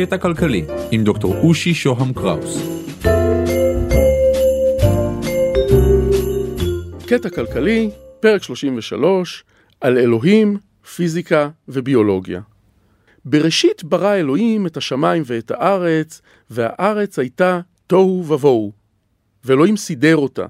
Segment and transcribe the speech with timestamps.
[0.00, 2.62] קטע כלכלי עם דוקטור אושי שוהם קראוס.
[7.06, 7.90] קטע כלכלי,
[8.20, 9.44] פרק 33,
[9.80, 10.56] על אלוהים,
[10.96, 12.40] פיזיקה וביולוגיה.
[13.24, 18.72] בראשית ברא אלוהים את השמיים ואת הארץ, והארץ הייתה תוהו ובוהו.
[19.44, 20.46] ואלוהים סידר אותה.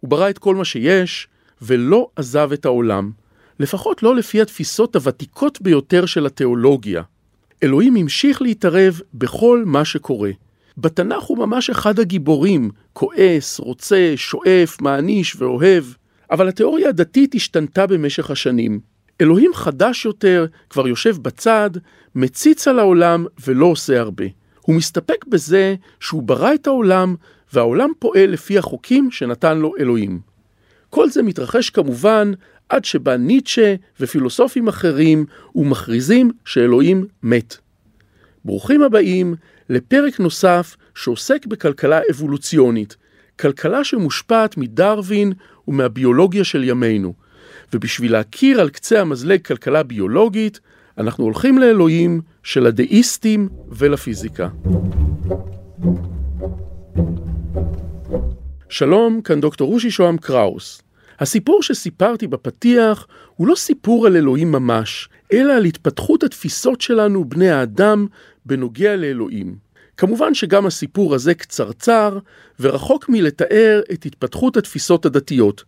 [0.00, 1.28] הוא ברא את כל מה שיש,
[1.62, 3.10] ולא עזב את העולם.
[3.60, 7.02] לפחות לא לפי התפיסות הוותיקות ביותר של התיאולוגיה.
[7.62, 10.30] אלוהים המשיך להתערב בכל מה שקורה.
[10.78, 15.84] בתנ"ך הוא ממש אחד הגיבורים, כועס, רוצה, שואף, מעניש ואוהב,
[16.30, 18.80] אבל התיאוריה הדתית השתנתה במשך השנים.
[19.20, 21.70] אלוהים חדש יותר, כבר יושב בצד,
[22.14, 24.24] מציץ על העולם ולא עושה הרבה.
[24.60, 27.14] הוא מסתפק בזה שהוא ברא את העולם,
[27.52, 30.20] והעולם פועל לפי החוקים שנתן לו אלוהים.
[30.90, 32.32] כל זה מתרחש כמובן
[32.68, 37.56] עד שבא ניטשה ופילוסופים אחרים ומכריזים שאלוהים מת.
[38.44, 39.34] ברוכים הבאים
[39.68, 42.96] לפרק נוסף שעוסק בכלכלה אבולוציונית,
[43.40, 45.32] כלכלה שמושפעת מדרווין
[45.68, 47.14] ומהביולוגיה של ימינו.
[47.72, 50.60] ובשביל להכיר על קצה המזלג כלכלה ביולוגית,
[50.98, 54.48] אנחנו הולכים לאלוהים של הדאיסטים ולפיזיקה.
[58.68, 60.85] שלום, כאן דוקטור רושי שוהם קראוס.
[61.20, 67.50] הסיפור שסיפרתי בפתיח הוא לא סיפור על אלוהים ממש, אלא על התפתחות התפיסות שלנו, בני
[67.50, 68.06] האדם,
[68.46, 69.56] בנוגע לאלוהים.
[69.96, 72.18] כמובן שגם הסיפור הזה קצרצר,
[72.60, 75.64] ורחוק מלתאר את התפתחות התפיסות הדתיות,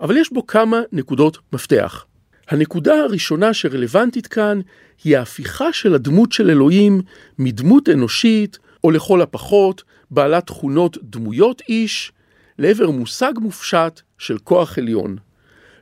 [0.00, 2.04] אבל יש בו כמה נקודות מפתח.
[2.48, 4.60] הנקודה הראשונה שרלוונטית כאן
[5.04, 7.00] היא ההפיכה של הדמות של אלוהים
[7.38, 12.12] מדמות אנושית, או לכל הפחות, בעלת תכונות דמויות איש,
[12.58, 15.16] לעבר מושג מופשט של כוח עליון.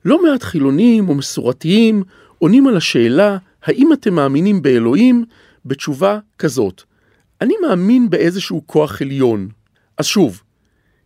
[0.04, 2.02] לא מעט חילונים או מסורתיים
[2.38, 5.24] עונים על השאלה האם אתם מאמינים באלוהים
[5.64, 6.82] בתשובה כזאת.
[7.40, 9.48] אני מאמין באיזשהו כוח עליון.
[9.98, 10.42] אז שוב,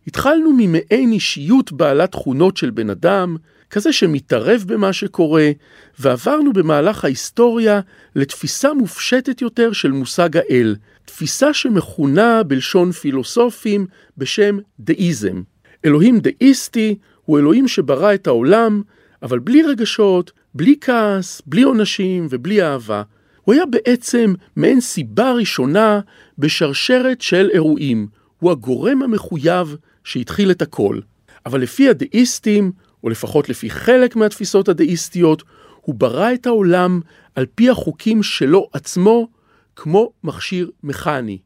[0.07, 3.35] התחלנו ממעין אישיות בעלת תכונות של בן אדם,
[3.69, 5.51] כזה שמתערב במה שקורה,
[5.99, 7.79] ועברנו במהלך ההיסטוריה
[8.15, 10.75] לתפיסה מופשטת יותר של מושג האל,
[11.05, 13.85] תפיסה שמכונה בלשון פילוסופים
[14.17, 15.41] בשם דאיזם.
[15.85, 16.95] אלוהים דאיסטי
[17.31, 18.81] הוא אלוהים שברא את העולם,
[19.21, 23.03] אבל בלי רגשות, בלי כעס, בלי עונשים ובלי אהבה.
[23.41, 25.99] הוא היה בעצם מעין סיבה ראשונה
[26.37, 28.07] בשרשרת של אירועים.
[28.39, 30.99] הוא הגורם המחויב שהתחיל את הכל.
[31.45, 32.71] אבל לפי הדאיסטים,
[33.03, 35.43] או לפחות לפי חלק מהתפיסות הדאיסטיות,
[35.81, 36.99] הוא ברא את העולם
[37.35, 39.27] על פי החוקים שלו עצמו,
[39.75, 41.37] כמו מכשיר מכני,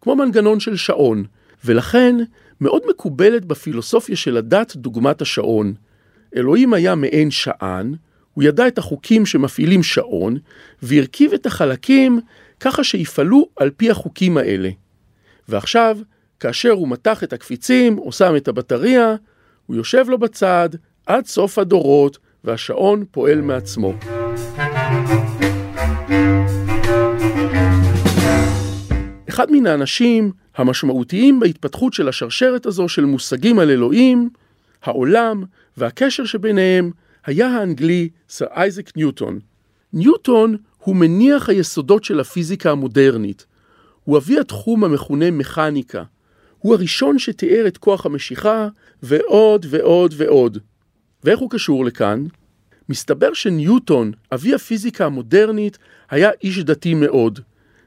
[0.00, 1.24] כמו מנגנון של שעון,
[1.64, 2.16] ולכן
[2.60, 5.74] מאוד מקובלת בפילוסופיה של הדת דוגמת השעון.
[6.36, 7.94] אלוהים היה מעין שען,
[8.34, 10.36] הוא ידע את החוקים שמפעילים שעון,
[10.82, 12.20] והרכיב את החלקים
[12.60, 14.70] ככה שיפעלו על פי החוקים האלה.
[15.48, 15.98] ועכשיו,
[16.40, 19.14] כאשר הוא מתח את הקפיצים או שם את הבטריה,
[19.66, 20.68] הוא יושב לו בצד
[21.06, 23.94] עד סוף הדורות, והשעון פועל מעצמו.
[29.28, 34.30] אחד מן האנשים המשמעותיים בהתפתחות של השרשרת הזו של מושגים על אלוהים,
[34.82, 35.44] העולם
[35.76, 36.90] והקשר שביניהם
[37.26, 39.38] היה האנגלי סר אייזק ניוטון.
[39.92, 43.46] ניוטון הוא מניח היסודות של הפיזיקה המודרנית.
[44.04, 46.02] הוא אבי התחום המכונה מכניקה.
[46.58, 48.68] הוא הראשון שתיאר את כוח המשיכה
[49.02, 50.58] ועוד ועוד ועוד.
[51.24, 52.26] ואיך הוא קשור לכאן?
[52.88, 55.78] מסתבר שניוטון, אבי הפיזיקה המודרנית,
[56.10, 57.40] היה איש דתי מאוד.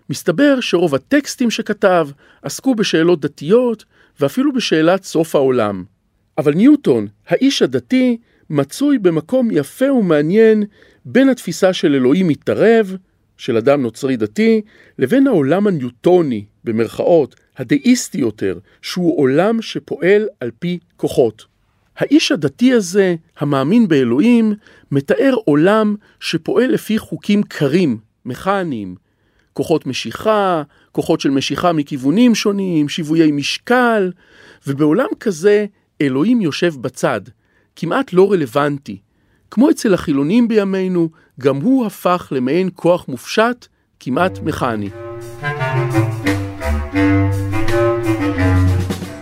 [0.10, 2.10] מסתבר שרוב הטקסטים שכתב
[2.42, 3.86] עסקו בשאלות דתיות
[4.20, 5.84] ואפילו בשאלת סוף העולם.
[6.38, 8.18] אבל ניוטון, האיש הדתי,
[8.50, 10.64] מצוי במקום יפה ומעניין
[11.06, 12.96] בין התפיסה של אלוהים מתערב,
[13.38, 14.62] של אדם נוצרי דתי,
[15.00, 21.46] לבין העולם הניוטוני, במרכאות, הדאיסטי יותר, שהוא עולם שפועל על פי כוחות.
[21.98, 24.54] האיש הדתי הזה, המאמין באלוהים,
[24.92, 28.96] מתאר עולם שפועל לפי חוקים קרים, מכניים,
[29.58, 34.12] כוחות משיכה, כוחות של משיכה מכיוונים שונים, שיוויי משקל,
[34.68, 35.66] ובעולם כזה
[36.02, 37.22] אלוהים יושב בצד,
[37.76, 38.98] כמעט לא רלוונטי.
[39.52, 41.10] כמו אצל החילונים בימינו,
[41.40, 43.66] גם הוא הפך למעין כוח מופשט,
[44.00, 44.90] כמעט מכני.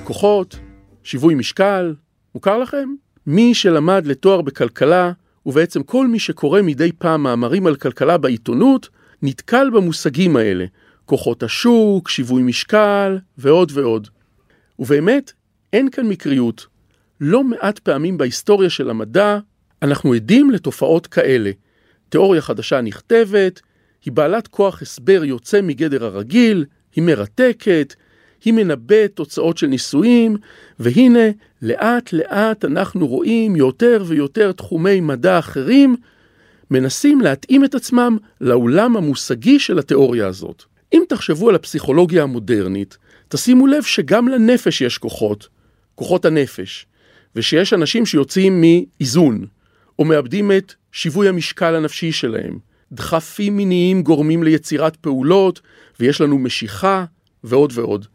[0.04, 0.60] כוחות,
[1.04, 1.94] שיווי משקל,
[2.36, 2.90] מוכר לכם?
[3.28, 5.12] מי שלמד לתואר בכלכלה,
[5.46, 8.90] ובעצם כל מי שקורא מדי פעם מאמרים על כלכלה בעיתונות,
[9.26, 10.66] נתקל במושגים האלה,
[11.06, 14.08] כוחות השוק, שיווי משקל ועוד ועוד.
[14.80, 15.34] ובאמת,
[15.74, 16.68] אין כאן מקריות.
[17.22, 19.40] לא מעט פעמים בהיסטוריה של המדע
[19.82, 21.52] אנחנו עדים לתופעות כאלה.
[22.10, 23.62] תיאוריה חדשה נכתבת,
[24.06, 27.96] היא בעלת כוח הסבר יוצא מגדר הרגיל, היא מרתקת,
[28.46, 30.38] היא מנבאת תוצאות של ניסויים,
[30.80, 31.30] והנה,
[31.62, 35.96] לאט לאט אנחנו רואים יותר ויותר תחומי מדע אחרים
[36.72, 40.64] מנסים להתאים את עצמם לעולם המושגי של התיאוריה הזאת.
[40.94, 42.98] אם תחשבו על הפסיכולוגיה המודרנית,
[43.28, 45.48] תשימו לב שגם לנפש יש כוחות,
[45.96, 46.86] כוחות הנפש,
[47.36, 49.46] ושיש אנשים שיוצאים מאיזון,
[50.00, 52.60] או מאבדים את שיווי המשקל הנפשי שלהם.
[52.92, 55.62] דחפים מיניים גורמים ליצירת פעולות,
[56.00, 57.06] ויש לנו משיכה,
[57.44, 58.06] ועוד ועוד.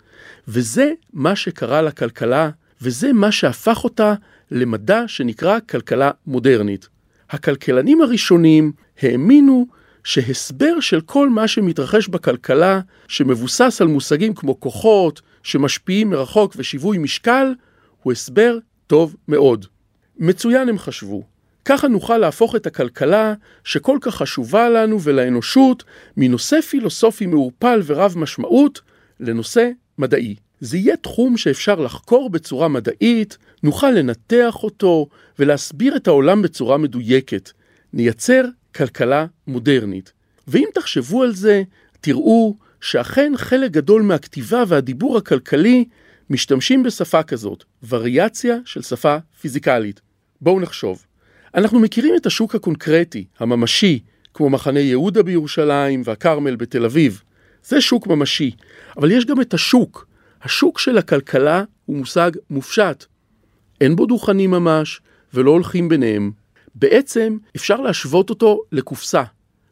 [0.49, 2.51] וזה מה שקרה לכלכלה,
[2.83, 4.15] וזה מה שהפך אותה
[4.51, 6.89] למדע שנקרא כלכלה מודרנית.
[7.31, 8.73] הכלכלנים הראשונים
[9.03, 9.67] האמינו
[10.05, 17.55] שהסבר של כל מה שמתרחש בכלכלה, שמבוסס על מושגים כמו כוחות, שמשפיעים מרחוק ושיווי משקל,
[18.03, 19.67] הוא הסבר טוב מאוד.
[20.19, 21.23] מצוין הם חשבו.
[21.65, 23.35] ככה נוכל להפוך את הכלכלה,
[23.65, 25.85] שכל כך חשובה לנו ולאנושות,
[26.17, 28.81] מנושא פילוסופי מעורפל ורב משמעות,
[29.21, 30.37] לנושא מדעי.
[30.61, 35.07] זה יהיה תחום שאפשר לחקור בצורה מדעית, נוכל לנתח אותו
[35.39, 37.51] ולהסביר את העולם בצורה מדויקת.
[37.93, 40.13] נייצר כלכלה מודרנית.
[40.49, 41.63] ואם תחשבו על זה,
[42.01, 45.85] תראו שאכן חלק גדול מהכתיבה והדיבור הכלכלי
[46.31, 50.01] משתמשים בשפה כזאת, וריאציה של שפה פיזיקלית.
[50.41, 51.05] בואו נחשוב.
[51.55, 53.99] אנחנו מכירים את השוק הקונקרטי, הממשי,
[54.35, 57.23] כמו מחנה יהודה בירושלים והכרמל בתל אביב.
[57.65, 58.51] זה שוק ממשי,
[58.97, 60.10] אבל יש גם את השוק.
[60.43, 63.05] השוק של הכלכלה הוא מושג מופשט.
[63.81, 65.01] אין בו דוכנים ממש,
[65.35, 66.31] ולא הולכים ביניהם.
[66.75, 69.23] בעצם אפשר להשוות אותו לקופסה.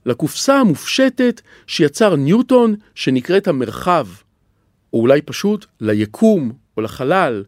[0.06, 4.06] לקופסה המופשטת שיצר ניוטון שנקראת המרחב,
[4.92, 7.44] או אולי פשוט ליקום או לחלל.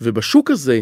[0.00, 0.80] ובשוק הזה,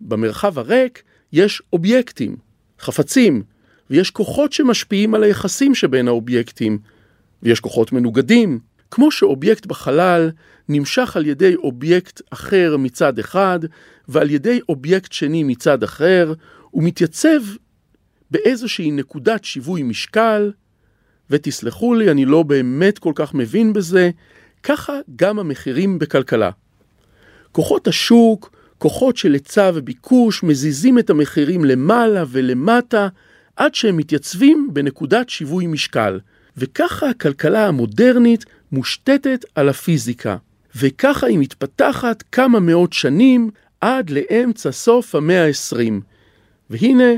[0.00, 1.02] במרחב הריק,
[1.32, 2.36] יש אובייקטים,
[2.80, 3.42] חפצים,
[3.90, 6.78] ויש כוחות שמשפיעים על היחסים שבין האובייקטים,
[7.42, 8.58] ויש כוחות מנוגדים,
[8.90, 10.30] כמו שאובייקט בחלל
[10.68, 13.58] נמשך על ידי אובייקט אחר מצד אחד,
[14.08, 16.32] ועל ידי אובייקט שני מצד אחר,
[16.70, 17.40] הוא מתייצב
[18.30, 20.52] באיזושהי נקודת שיווי משקל,
[21.30, 24.10] ותסלחו לי, אני לא באמת כל כך מבין בזה,
[24.62, 26.50] ככה גם המחירים בכלכלה.
[27.52, 33.08] כוחות השוק, כוחות של היצע וביקוש, מזיזים את המחירים למעלה ולמטה,
[33.56, 36.20] עד שהם מתייצבים בנקודת שיווי משקל.
[36.56, 40.36] וככה הכלכלה המודרנית מושתתת על הפיזיקה.
[40.76, 45.92] וככה היא מתפתחת כמה מאות שנים עד לאמצע סוף המאה ה-20.
[46.70, 47.12] והנה,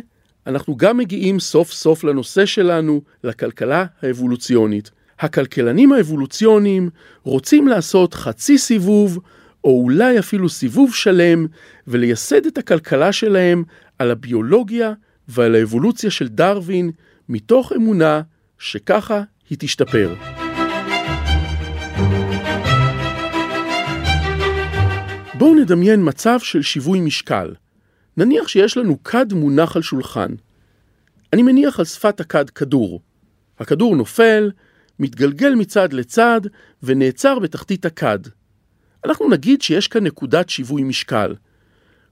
[0.47, 4.91] אנחנו גם מגיעים סוף סוף לנושא שלנו, לכלכלה האבולוציונית.
[5.21, 6.91] הכלכלנים האבולוציוניים
[7.23, 9.19] רוצים לעשות חצי סיבוב,
[9.65, 11.47] או אולי אפילו סיבוב שלם,
[11.87, 13.65] ולייסד את הכלכלה שלהם
[13.99, 14.93] על הביולוגיה
[15.29, 16.91] ועל האבולוציה של דרווין,
[17.29, 18.21] מתוך אמונה
[18.59, 20.15] שככה היא תשתפר.
[25.38, 27.55] בואו נדמיין מצב של שיווי משקל.
[28.17, 30.35] נניח שיש לנו כד מונח על שולחן.
[31.32, 33.00] אני מניח על שפת הכד כדור.
[33.58, 34.50] הכדור נופל,
[34.99, 36.40] מתגלגל מצד לצד
[36.82, 38.19] ונעצר בתחתית הכד.
[39.05, 41.35] אנחנו נגיד שיש כאן נקודת שיווי משקל.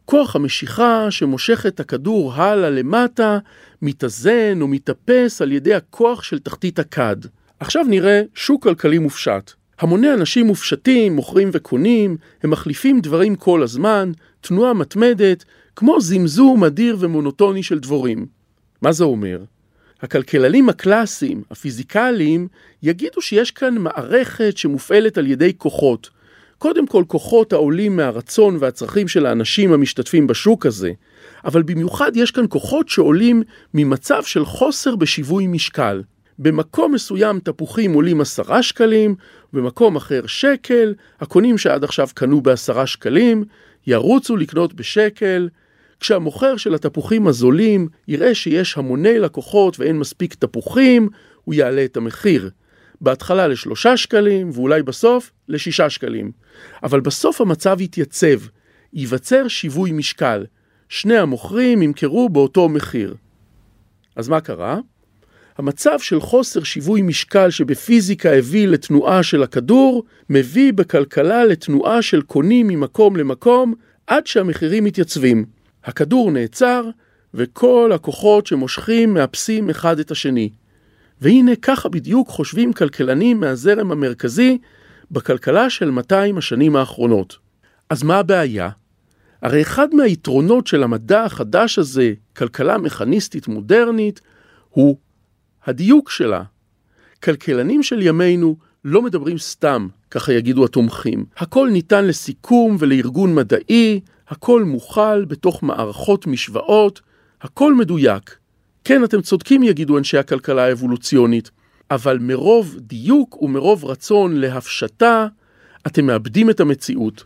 [0.04, 3.38] כוח המשיכה שמושך את הכדור הלאה למטה,
[3.82, 7.16] מתאזן או מתאפס על ידי הכוח של תחתית הכד.
[7.60, 9.52] עכשיו נראה שוק כלכלי מופשט.
[9.80, 15.44] המוני אנשים מופשטים, מוכרים וקונים, הם מחליפים דברים כל הזמן, תנועה מתמדת,
[15.76, 18.26] כמו זמזום אדיר ומונוטוני של דבורים.
[18.82, 19.44] מה זה אומר?
[20.02, 22.48] הכלכלנים הקלאסיים, הפיזיקליים,
[22.82, 26.10] יגידו שיש כאן מערכת שמופעלת על ידי כוחות.
[26.58, 30.92] קודם כל כוחות העולים מהרצון והצרכים של האנשים המשתתפים בשוק הזה,
[31.44, 33.42] אבל במיוחד יש כאן כוחות שעולים
[33.74, 36.02] ממצב של חוסר בשיווי משקל.
[36.38, 39.14] במקום מסוים תפוחים עולים עשרה שקלים,
[39.52, 43.44] במקום אחר שקל, הקונים שעד עכשיו קנו בעשרה שקלים,
[43.86, 45.48] ירוצו לקנות בשקל.
[46.00, 51.08] כשהמוכר של התפוחים הזולים יראה שיש המוני לקוחות ואין מספיק תפוחים,
[51.44, 52.50] הוא יעלה את המחיר.
[53.00, 56.32] בהתחלה לשלושה שקלים, ואולי בסוף לשישה שקלים.
[56.82, 58.38] אבל בסוף המצב יתייצב,
[58.92, 60.44] ייווצר שיווי משקל.
[60.88, 63.14] שני המוכרים ימכרו באותו מחיר.
[64.16, 64.78] אז מה קרה?
[65.58, 72.68] המצב של חוסר שיווי משקל שבפיזיקה הביא לתנועה של הכדור, מביא בכלכלה לתנועה של קונים
[72.68, 73.74] ממקום למקום
[74.06, 75.44] עד שהמחירים מתייצבים.
[75.84, 76.84] הכדור נעצר,
[77.34, 80.50] וכל הכוחות שמושכים מאפסים אחד את השני.
[81.20, 84.58] והנה ככה בדיוק חושבים כלכלנים מהזרם המרכזי
[85.10, 87.36] בכלכלה של 200 השנים האחרונות.
[87.90, 88.70] אז מה הבעיה?
[89.42, 94.20] הרי אחד מהיתרונות של המדע החדש הזה, כלכלה מכניסטית מודרנית,
[94.70, 94.96] הוא
[95.66, 96.42] הדיוק שלה.
[97.22, 101.24] כלכלנים של ימינו לא מדברים סתם, ככה יגידו התומכים.
[101.36, 107.00] הכל ניתן לסיכום ולארגון מדעי, הכל מוכל בתוך מערכות משוואות,
[107.40, 108.36] הכל מדויק.
[108.84, 111.50] כן, אתם צודקים, יגידו אנשי הכלכלה האבולוציונית,
[111.90, 115.26] אבל מרוב דיוק ומרוב רצון להפשטה,
[115.86, 117.24] אתם מאבדים את המציאות.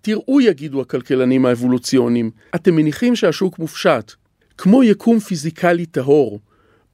[0.00, 4.12] תראו, יגידו הכלכלנים האבולוציוניים, אתם מניחים שהשוק מופשט,
[4.58, 6.40] כמו יקום פיזיקלי טהור,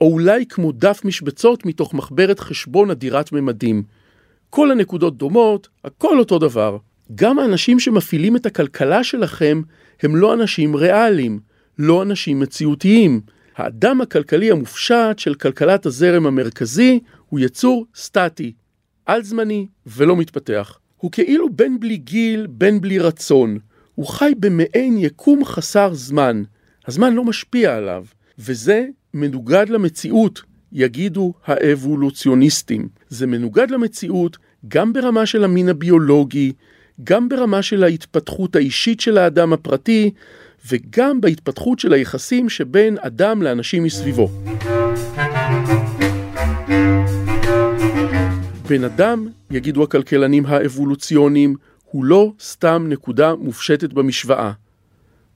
[0.01, 3.83] או אולי כמו דף משבצות מתוך מחברת חשבון אדירת ממדים.
[4.51, 6.77] כל הנקודות דומות, הכל אותו דבר.
[7.15, 9.63] גם האנשים שמפעילים את הכלכלה שלכם
[10.03, 11.41] הם לא אנשים ריאליים,
[11.79, 13.21] לא אנשים מציאותיים.
[13.57, 18.53] האדם הכלכלי המופשט של כלכלת הזרם המרכזי הוא יצור סטטי,
[19.07, 20.79] על-זמני ולא מתפתח.
[20.97, 23.59] הוא כאילו בן בלי גיל, בן בלי רצון.
[23.95, 26.43] הוא חי במעין יקום חסר זמן.
[26.87, 28.05] הזמן לא משפיע עליו,
[28.39, 32.89] וזה מנוגד למציאות, יגידו האבולוציוניסטים.
[33.09, 34.37] זה מנוגד למציאות
[34.69, 36.53] גם ברמה של המין הביולוגי,
[37.05, 40.11] גם ברמה של ההתפתחות האישית של האדם הפרטי,
[40.71, 44.31] וגם בהתפתחות של היחסים שבין אדם לאנשים מסביבו.
[48.69, 54.53] בן אדם, יגידו הכלכלנים האבולוציוניים, הוא לא סתם נקודה מופשטת במשוואה.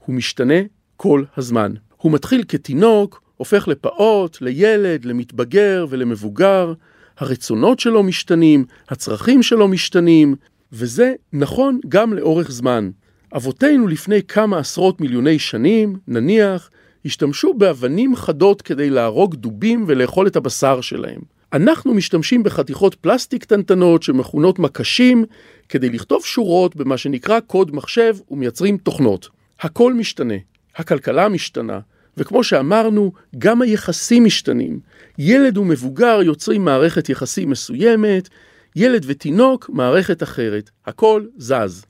[0.06, 0.54] הוא משתנה
[0.96, 1.72] כל הזמן.
[1.96, 6.72] הוא מתחיל כתינוק, הופך לפעוט, לילד, למתבגר ולמבוגר,
[7.18, 10.34] הרצונות שלו משתנים, הצרכים שלו משתנים,
[10.72, 12.90] וזה נכון גם לאורך זמן.
[13.36, 16.70] אבותינו לפני כמה עשרות מיליוני שנים, נניח,
[17.04, 21.20] השתמשו באבנים חדות כדי להרוג דובים ולאכול את הבשר שלהם.
[21.52, 25.24] אנחנו משתמשים בחתיכות פלסטיק קטנטנות שמכונות מקשים
[25.68, 29.28] כדי לכתוב שורות במה שנקרא קוד מחשב ומייצרים תוכנות.
[29.60, 30.34] הכל משתנה,
[30.76, 31.80] הכלכלה משתנה,
[32.16, 34.80] וכמו שאמרנו, גם היחסים משתנים.
[35.18, 38.28] ילד ומבוגר יוצרים מערכת יחסים מסוימת,
[38.76, 40.70] ילד ותינוק מערכת אחרת.
[40.86, 41.84] הכל זז.